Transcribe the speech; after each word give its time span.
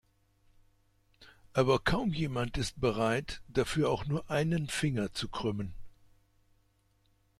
Aber 1.53 1.77
kaum 1.77 2.11
jemand 2.11 2.57
ist 2.57 2.81
bereit, 2.81 3.43
dafür 3.47 3.91
auch 3.91 4.07
nur 4.07 4.31
einen 4.31 4.67
Finger 4.67 5.13
zu 5.13 5.29
krümmen. 5.29 5.75